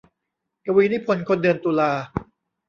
[0.65, 1.91] กวีนิพนธ์คนเดือนตุลา